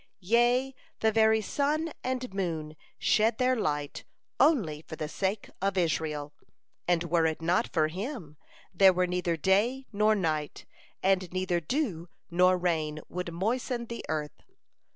[0.33, 4.03] Yea, the very sun and moon shed their light
[4.39, 6.33] only for the sake of Israel,
[6.87, 8.35] and were it not for him,
[8.73, 10.65] there were neither day nor night,
[11.03, 14.41] and neither dew nor rain would moisten the earth.